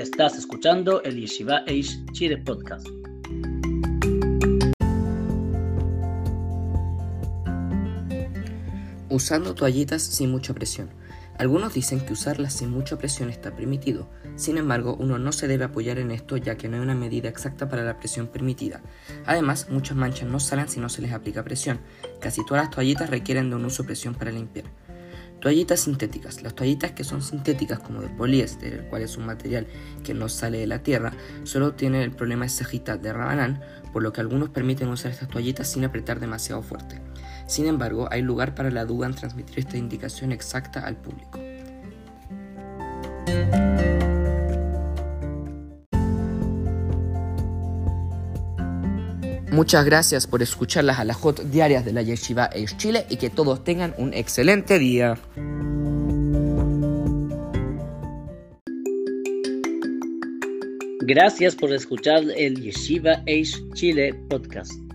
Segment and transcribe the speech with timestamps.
[0.00, 2.88] Estás escuchando el Yeshiva Eish Chile Podcast.
[9.10, 10.88] Usando toallitas sin mucha presión.
[11.36, 15.64] Algunos dicen que usarlas sin mucha presión está permitido, sin embargo uno no se debe
[15.64, 18.80] apoyar en esto ya que no hay una medida exacta para la presión permitida.
[19.26, 21.78] Además, muchas manchas no salen si no se les aplica presión,
[22.20, 24.64] casi todas las toallitas requieren de un uso presión para limpiar.
[25.40, 26.42] Toallitas sintéticas.
[26.42, 29.66] Las toallitas que son sintéticas como de poliéster, el cual es un material
[30.04, 31.12] que no sale de la tierra,
[31.44, 35.28] solo tienen el problema de cejita de rabanán, por lo que algunos permiten usar estas
[35.28, 37.00] toallitas sin apretar demasiado fuerte.
[37.46, 41.40] Sin embargo, hay lugar para la duda en transmitir esta indicación exacta al público.
[49.52, 53.64] Muchas gracias por escuchar las alajot diarias de la Yeshiva Eish Chile y que todos
[53.64, 55.18] tengan un excelente día.
[61.00, 64.89] Gracias por escuchar el Yeshiva Eish Chile Podcast.